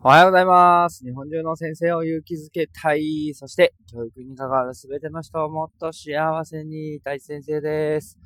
[0.00, 1.04] おはようございます。
[1.04, 3.32] 日本中の先生を勇気づけたい。
[3.34, 8.16] そして、教育に関わるすべての人をもっと幸せにたい先生です。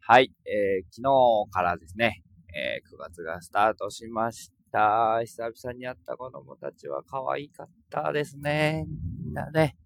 [0.00, 5.20] はい、えー、昨日からですね、えー、9月がスタートしました。
[5.24, 8.84] 久々に会った子供たちは可愛かったですね。
[9.24, 9.76] みんなね、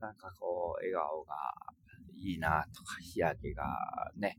[0.00, 1.34] なんかこう、笑顔が
[2.16, 3.62] いいなとか、日焼けが
[4.16, 4.36] ね、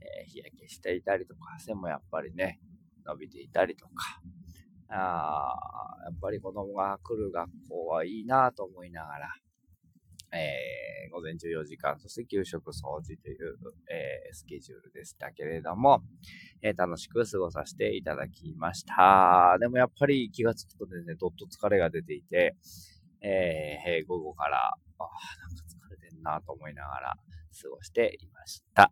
[0.00, 2.60] えー日焼けしていたりとか、背もやっぱりね、
[3.04, 4.20] 伸びていたりとか、
[4.94, 9.28] あやっぱり子供が来る学校はいいなと思いながら、
[10.32, 13.58] えー午前中4時間、そして給食掃除という、
[13.90, 16.02] えースケジュールでしたけれども、
[16.62, 19.56] えー楽しく過ごさせていただきました。
[19.60, 22.56] でもやっぱり気がつくとですね、どっと疲れが出ていて、
[23.20, 25.04] えー午後から、あー
[25.40, 27.16] なんか疲れてんなと思いながら
[27.62, 28.90] 過ごしていました。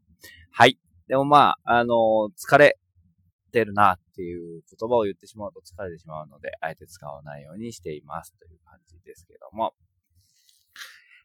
[0.53, 0.79] はい。
[1.09, 2.79] でもまあ、あの疲れ
[3.51, 9.75] てるなっていう言葉を言ってしまうと疲れてしまうので、あえて使わないようにしていますという感じですけども。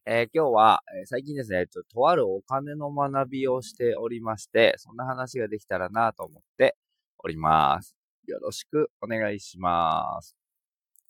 [0.07, 6.75] えー今日は、えー最近ですね、ちょっととあるお金の学びをしておりまして、そんな話ができたらなと思って
[7.17, 7.95] おります。
[8.27, 10.35] よろしくお願いします。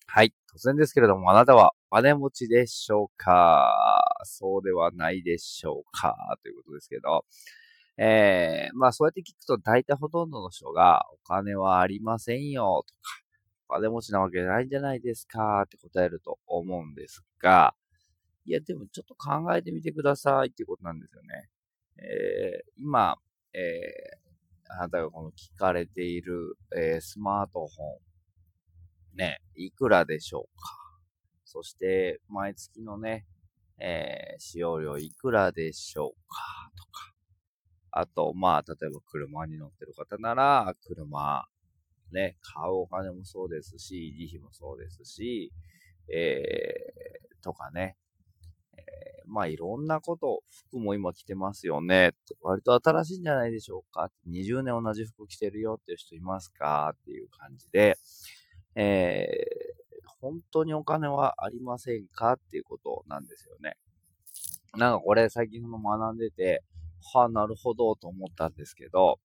[0.07, 0.33] はい。
[0.53, 4.03] 突然ですけれども、あなたはお金持ちでしょうか？
[4.23, 6.15] そうではないでしょうか？
[6.41, 7.25] ということですけど、
[7.97, 12.99] えー、まあそうやって聞くと大体ほとんどの人がお金はありませんよとか、
[13.69, 17.73] お金持ちなわけないんじゃないですかって答えると思うんですが、
[18.45, 21.49] いやでもちょっと考えてみてくださいっていうことなんですよね。
[21.97, 23.17] えー、今、
[23.53, 27.83] えー、あなたがこの聞かれている、えースマートフォ
[29.15, 30.69] ン、ね、いくらでしょうか
[31.45, 33.25] そして、毎月のね、
[33.79, 37.14] えー使用料いくらでしょうかとか、
[37.97, 41.47] あと、まあ、例えば車に乗ってる方なら、車、
[42.11, 45.53] ね、買うお金もそうですし、維持費もそうですし、
[46.13, 47.95] えー、とかね、
[48.77, 48.81] え
[49.25, 52.11] まあ、いろんなこと、服も今着てますよね。
[52.41, 54.11] 割と新しいんじゃないでしょうか。
[54.27, 56.91] 20年同じ服着てるよっていう人いますか？
[56.93, 57.97] っていう感じで、
[58.75, 62.33] えー、本当にお金はありませんか？
[62.33, 63.77] っていうことなんですよね。
[64.75, 66.61] なんかこれ最近その学んでて、
[67.13, 69.19] はあ、なるほどと思ったんですけど、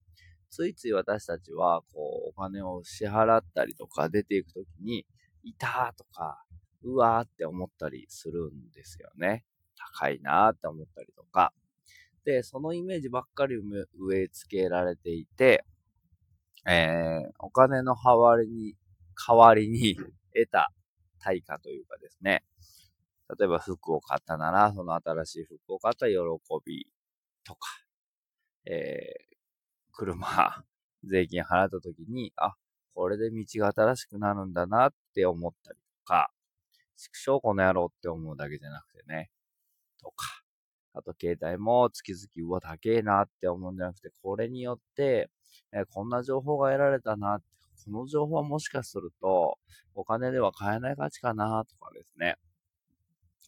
[0.50, 5.06] ついつい私たちは、こう、お金を支払ったりとか出ていくときに、
[5.42, 6.44] いたーとか、
[6.82, 9.44] うわーって思ったりするんですよね。
[9.98, 11.52] 高いなーって思ったりとか。
[12.24, 15.64] で、そのイメージばっかり植え植え付けられていて、
[16.66, 18.76] えー、お金の代わりに、
[19.16, 19.97] 代わりに
[20.34, 20.70] 得た
[21.20, 22.44] 対価というかですね、
[23.38, 26.14] 例えば服を買ったなら、その新しい服を買った喜
[26.66, 26.86] び
[27.45, 27.69] とか、
[28.67, 29.37] えー、
[29.93, 30.65] 車、
[31.05, 32.55] 税金払った時に、あ、
[32.95, 36.31] これで道が新しくなるんだなって思ったりとか、
[36.97, 39.31] 畜生この野郎って思うだけじゃなくてね、
[39.99, 40.43] とか、
[40.93, 45.31] あと携帯も月々うわ高えなって思うんじゃなくて、これによって、
[45.72, 47.47] えーこんな情報が得られたなって、
[47.84, 49.59] この情報はもしかすると、
[49.95, 52.37] お金では買えない価値かなとかですね。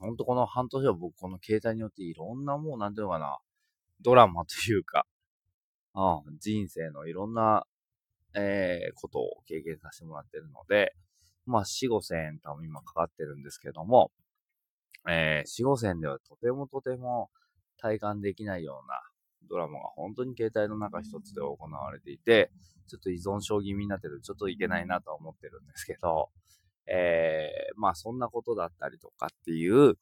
[0.00, 3.38] ほんとこの半年は僕この携帯によっていろんなもうなんていうのかな、
[4.02, 5.06] ドラマというか、
[5.94, 7.64] うん、人生のいろんな、
[8.34, 10.94] えーことを経験させてもらってるので、
[11.46, 14.10] まあ、4、5千円多分今かかってるんですけども、
[15.08, 17.30] えー、4、5千ではとてもとても
[17.78, 19.00] 体感できないような
[19.48, 22.50] ドラマが本当に携帯の中一つで行われていて、
[22.88, 26.30] ちょっと依存症気味になってるちょっといけないなと思ってるんですけど、
[26.86, 29.94] えー、まあそんなことだったりとかっていう、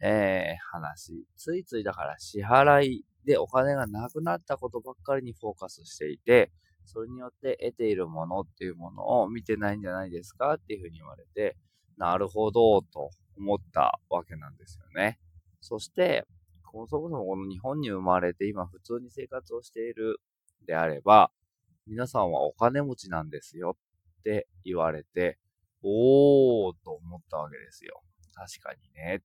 [0.00, 1.26] えー、話。
[1.36, 6.52] ついついだから支払いでお金がなくなったことばっかりにフォーカスしていて、
[6.84, 11.56] それによって得ているものっていうものを見てないんじゃないですかっていうふうに言われて、
[11.96, 15.18] なるほど、と思ったわけなんですよね。
[15.60, 16.24] そして、
[16.72, 20.20] そもそもこの日本に生まれて今普通に生活をしている
[20.66, 21.30] であれば、
[21.86, 23.76] 皆さんはお金持ちなんですよ
[24.20, 25.38] って言われて、
[25.82, 28.02] おーと思ったわけですよ。
[28.34, 29.22] 確かにね。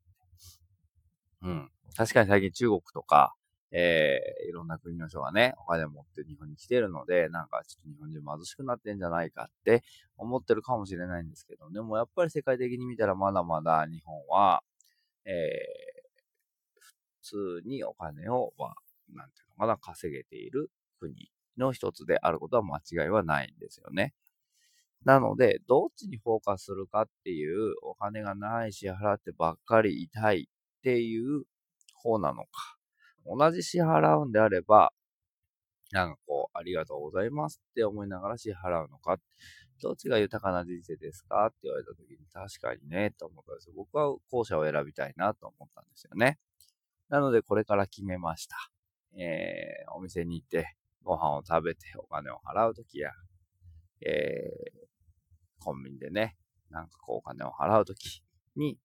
[1.42, 1.72] うん。
[1.96, 3.36] 確かに最近中国とか、
[3.72, 9.84] えー、いろんな国の人がね、お金持って日本に来てるので、なんかちょっと日本人貧しくなってんじゃないかって
[10.18, 14.62] 思ってるかもしれないんですけど、でもやっぱり世界的に見たらまだまだ日本は、
[15.26, 18.74] えー、普通にお金を、まあ、
[19.14, 20.70] なんていうのかな、稼げている
[21.00, 24.14] 国の一つであることは間違いはないんですよね。
[25.06, 31.44] なので、どっちにフォーカスするかっていう、お金がない支払ってばっかり痛いっていう
[31.96, 32.81] 方なのか。
[33.26, 34.92] 同じ支払うんであれば、
[35.92, 39.18] なんかこう、ありがとうございますって思いながら支払うのか。
[39.82, 43.74] どっちが豊かな人生ですかって言われた時に確かにね、と思ったんですよ。
[43.76, 46.38] 僕は後者を選びたいなと思ったんですよね。
[47.10, 48.56] なのでこれから決めました。
[49.18, 53.12] えー、お店に行ってご飯を食べてお金を払う時や、
[54.06, 56.38] えー、コンビニでね、
[56.70, 58.24] なんかこうお金を払う時
[58.56, 58.78] に、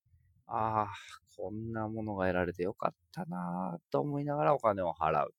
[0.47, 0.93] ああ、
[1.37, 5.35] こんなものが得られてよかったなと思いながらお金を払う。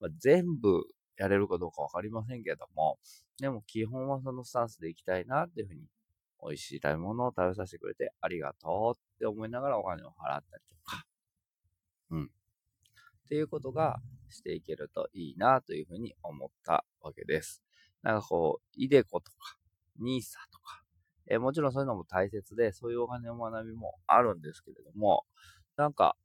[0.00, 0.84] まあ、全部
[1.18, 2.98] やれるかどうかわかりませんけども、
[3.40, 5.82] でも基本はそのスタンスで行きたいなっていうふうに、
[6.42, 11.06] 美味しい食べ物を食べさせてくれてありがとうって思いながらお金を払ったりとか、
[12.10, 12.24] うん。
[12.24, 13.98] っていうことが
[14.30, 17.62] していけるといいなというふうに思ったわけです。
[18.02, 19.56] なんかこう、イデコとか、
[19.98, 20.55] ニーサとか、
[21.28, 25.24] えもちろんそういうのも大切で、そういうお金の学びもあるんですけれども、
[25.76, 26.16] なんか、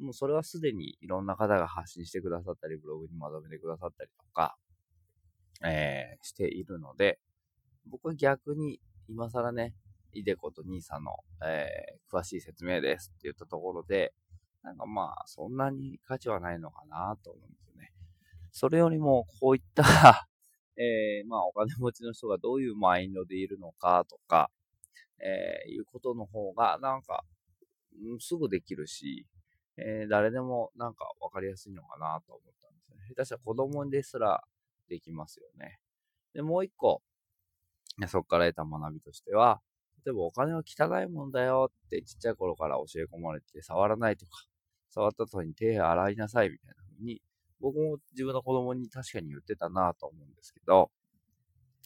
[0.00, 4.56] もうそれはすでにいろんな方が発信してくださったり、ブログにまとめてくださったりとか、
[5.64, 7.18] えー、しているので、
[7.86, 9.74] 僕は逆に今更ね、
[10.12, 14.12] イデコとニーサの、えー、詳しい説明ですって言ったところで、
[14.62, 17.92] なんかまあ、そんなに価値はないのかなと思うんですよね。
[18.52, 20.28] それよりも、こういった
[20.76, 24.50] えー、まあ、お金持ちの人がどういうマインドでいるのかとか、
[25.22, 27.24] えー、いうことの方が、なんか、
[28.18, 29.26] すぐできるし、
[29.76, 32.96] えー、誰でもなんか分かりやすいのかなと思ったんですね。
[33.08, 34.42] 下手したら子供ですら
[34.88, 35.78] できますよね。
[36.34, 37.02] で、もう一個、
[38.06, 39.60] そこから得た学びとしては、
[40.04, 44.32] 例えばお金は汚いもんだよってちっちゃい頃から教え込まれて触らないとか、
[44.88, 47.22] 触った後に手洗いなさいみたいな風に、
[47.60, 50.90] 僕も自分の子供に確かに言ってたなと思うんですけど、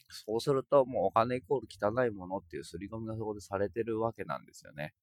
[0.08, 4.94] そうするともうお金イコール汚いものっていう刷り込みがそこでされてるわけなんですよね。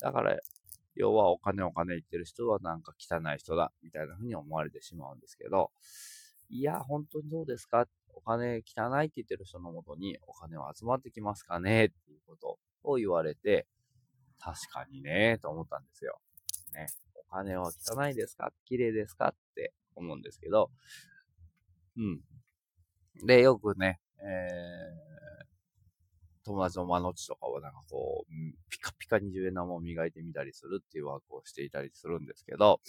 [0.00, 0.38] だから、
[0.94, 5.70] 要はお金お金言ってる人はなんか汚い人だ、みたいな風に思われてしまうんですけど、
[6.50, 7.86] いや、本当にどうですか？
[8.14, 11.86] お金汚いって言ってる人のもとにお金は集まってきますかね？
[11.86, 13.66] っていうことを言われて、
[14.40, 16.20] 確かにね、と思ったんですよ。
[16.74, 16.86] ね。
[17.14, 18.52] お金は汚いですか？
[18.64, 19.28] 綺麗ですか？
[19.28, 20.70] って思うんですけど、
[21.96, 22.20] うん。
[23.26, 28.32] で、よくね、えー、友達の間のちとかはなんかこう、
[28.70, 32.80] ピカピカに10円玉を磨いてみたりするっていうワークをしていたりするんですけど、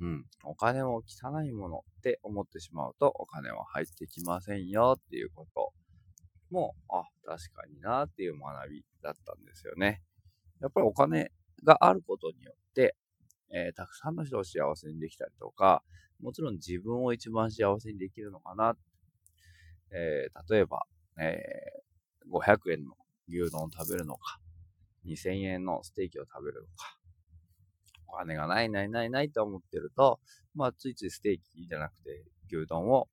[0.00, 0.24] うん。
[0.44, 5.72] お金を汚いものって思ってしまうと、お金は入ってきませんよっていうこと
[6.50, 10.02] も、あ、確かになっていう学びだったんですよね。
[10.60, 11.30] やっぱりお金
[11.64, 12.96] があることによって、
[13.52, 15.82] えー、たくさんの人を幸せにできたりとか、
[16.20, 18.76] もちろん自分を一番幸せにできるのかな。
[19.92, 20.82] えー、例えば、
[21.18, 22.94] えー、500円の
[23.28, 24.40] 牛丼を食べるのか、
[25.06, 26.96] 2000円のステーキを食べるのか、
[28.06, 30.20] お金がないないないないと思ってると、
[30.54, 33.08] まあ、ついついステーキじゃなくて牛丼を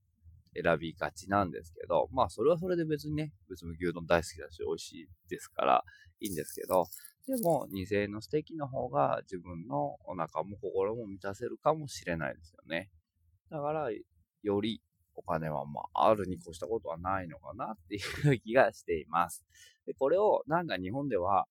[0.62, 5.84] 選びがちなんですけど、まあ、それはそれで別にね、別に牛丼大好きだし、美味しいですから、
[6.20, 6.88] いいんですけど、
[7.28, 12.90] でも、2000円のステーキの方が自分のお腹も心も満たせるかもしれないですよね。
[13.52, 13.90] だから、
[14.44, 14.82] より
[15.14, 19.44] お金はまあ、あるに越したことはないのかなっていう気がしています。
[19.86, 21.48] で、これをなんか日本では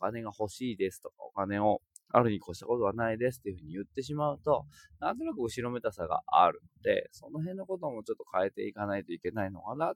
[0.00, 4.66] お金が欲しいですとか、お金をあるに越したことはないですっていうふうに言ってしまうと、
[4.98, 9.92] なんとなく後ろめたさがあるので、その辺のこともちょっと変えていかないといけないのかな。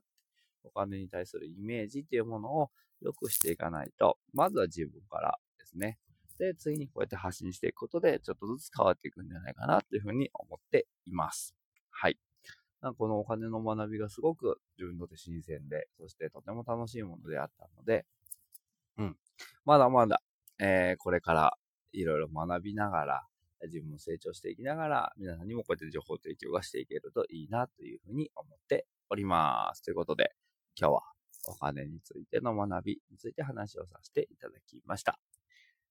[0.63, 2.71] お金に対するイメージっていうものを
[3.01, 5.97] 良くしていかないと、まずは自分からですね。
[6.37, 11.55] で、次にこうやって発信していくことで、ちょっとずつ変わっていくんじゃないかなというふうに思っています。
[11.89, 12.17] はい。
[12.97, 18.05] このお金の学びがすごく自分にとって新鮮で、そしてとても楽しいものであったので、
[18.97, 19.17] うん。
[19.65, 20.21] まだまだ、
[20.59, 21.57] えー、これから
[21.91, 23.27] いろいろ学びながら、
[23.63, 29.81] 自分も成長していきながら、皆さんにもこうやって情報提供がしていけるといいなというふうに思っております。
[29.81, 30.33] ということで、
[30.79, 31.01] 今日は
[31.47, 35.19] お金についての学びについて話をさせていただきました。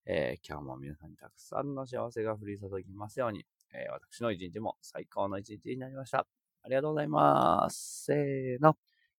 [0.06, 6.28] えー、今日も皆さんにたくさんの幸せが降り注ぎますように、えー、私の一日も最高の一日になりました。
[6.62, 8.04] ありがとうございます。
[8.04, 8.76] せーの。